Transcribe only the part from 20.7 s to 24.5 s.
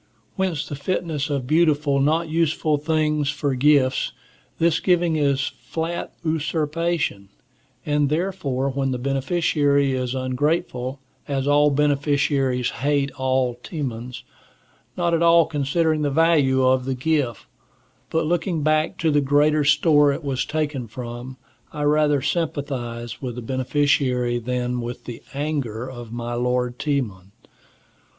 from, I rather sympathize with the beneficiary